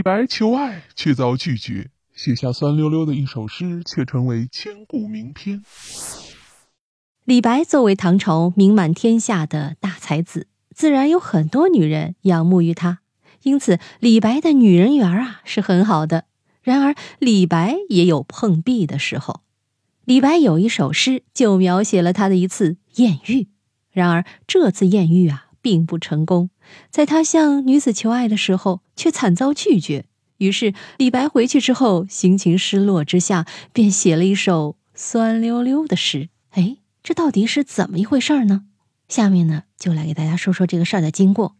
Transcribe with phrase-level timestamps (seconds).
[0.00, 5.62] 李白求爱却遭拒绝，写下酸溜溜的一首诗，却成为千古名篇。
[7.26, 13.00] 李白作为唐朝名满天下的大才子，自然有很多女人仰慕于他，
[13.42, 16.24] 因此李白的女人缘啊是很好的。
[16.62, 19.42] 然而，李白也有碰壁的时候。
[20.06, 23.48] 李白有一首诗，就描写了他的一次艳遇。
[23.92, 26.50] 然而，这次艳遇啊，并不成功。
[26.90, 30.06] 在他向女子求爱的时候，却惨遭拒绝。
[30.38, 36.30] 于是，李白回去之后，心情失落之下，便写了一首酸溜溜的诗。
[36.50, 38.64] 哎，这到底是怎么一回事呢？
[39.08, 41.56] 下面呢，就来给大家说说这个事儿的经过。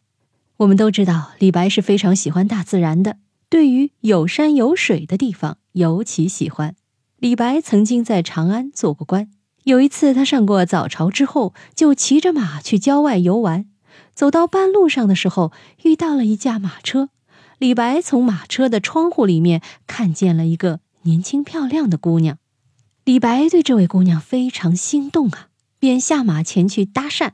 [0.58, 3.16] 我们都知道，李白是非常喜欢大自然的。
[3.48, 6.76] 对于有山有水的地方尤其喜欢。
[7.18, 9.28] 李白曾经在长安做过官，
[9.64, 13.66] 有一次他上过早朝之后，就骑着马去郊外游玩。
[14.20, 15.50] 走到半路上的时候，
[15.82, 17.08] 遇到了一架马车。
[17.56, 22.36] 李白从马车的窗户里面看见了一个年轻漂亮的姑娘，
[23.06, 25.48] 李白对这位姑娘非常心动啊，
[25.78, 27.30] 便下马前去搭讪。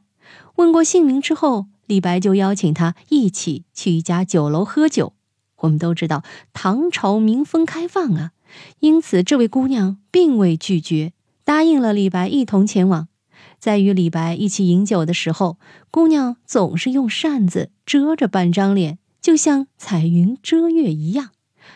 [0.54, 5.14] 问过姓名之后，李白就邀请她一起去一家酒楼喝酒。
[5.56, 8.30] 我们都知道唐朝民风开放啊，
[8.78, 13.08] 因此这位姑娘并未拒绝，答应了李白一同前往。
[13.66, 15.58] 在与李白一起饮酒的时候，
[15.90, 21.30] 姑娘总是用扇子遮着半张脸，就像彩云遮月一样。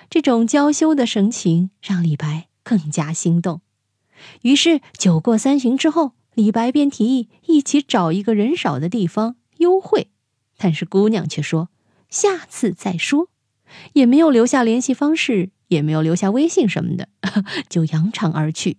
[0.09, 3.61] 这种娇羞的神情让李白更加心动。
[4.43, 10.07] 于是酒过三巡之后，李白便提议一起找一个人少的地方幽会，
[10.57, 11.71] 但是姑娘却说
[12.09, 13.31] ：“下次再说。”
[13.95, 17.09] 也没有留下联系方式，也没有留下微信什么的，
[17.69, 18.77] 就扬长而去。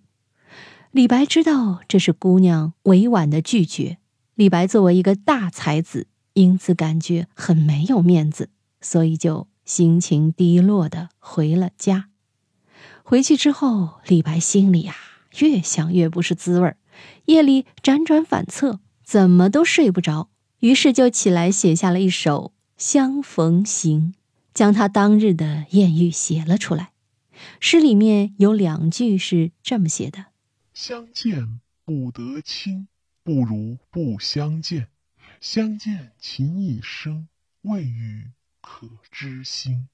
[0.92, 3.96] 李白知道这是姑娘委婉的拒绝，
[4.34, 8.50] 李白作为一个大才子，因此感觉很没有面子，
[8.82, 12.10] 所以就心情低落的回了家。
[13.02, 14.94] 回去之后，李白心里呀
[15.38, 16.76] 越想越不是滋味儿，
[17.24, 20.28] 夜里辗转反侧，怎么都睡不着，
[20.60, 24.12] 于是就起来写下了一首《相逢行》。
[24.52, 26.90] 将他当日的艳遇写了出来。
[27.58, 30.26] 诗里面有两句是这么写的
[30.74, 32.88] ：“相见不得亲，
[33.22, 34.86] 不如不相见；
[35.40, 37.28] 相见情已深，
[37.62, 39.88] 未语可知心。”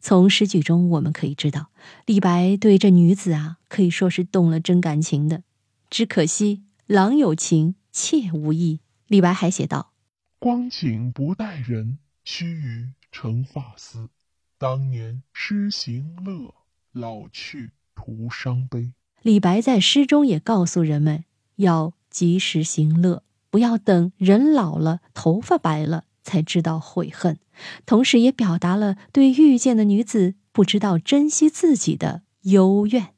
[0.00, 1.70] 从诗句中我们可以知道，
[2.06, 5.44] 李白对这女子啊，可以说是动了真感情的。
[5.88, 8.80] 只可惜郎有情，妾无意。
[9.06, 9.92] 李白还写道
[10.38, 14.10] ：“光景不待人，须臾。”成发丝，
[14.58, 16.52] 当年诗行乐，
[16.90, 18.92] 老去徒伤悲。
[19.24, 21.24] 李白在诗中也告诉人们
[21.56, 27.38] 要及时行乐，不要等人老了、头发白了才知道悔恨。
[27.86, 33.14] 同时，也表达了对遇见的女子不知道珍惜自己的幽怨。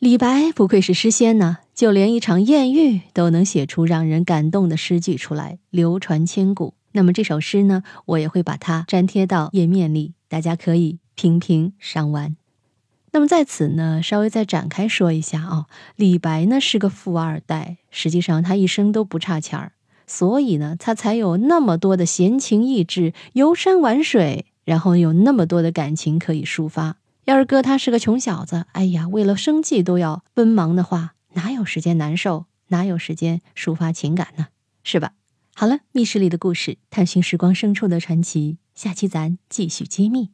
[0.00, 6.74] 李白不愧是诗仙呢，就连一场艳遇都能写出让人感动的诗句出来，流传千古。
[6.90, 12.34] 那么这首诗呢，我也会把它粘贴到页面里，大家可以评评赏玩。
[13.16, 15.66] 那么在此呢，稍微再展开说一下啊，
[15.96, 19.72] 李白呢是个富二代，实际上他一生都不差钱儿，
[20.06, 26.96] 所以呢，他才有那么多的闲情逸致，游山玩水，然后有那么多的感情可以抒发。
[27.24, 34.48] 要是哥他是个穷小子，哎呀，为了生计都要奔忙的话，哪有时间难受，哪有时间抒发情感呢？
[34.84, 35.12] 是吧？
[35.54, 40.32] 好了，密室里的故事，探寻时光深处的传奇，下期咱继续揭秘。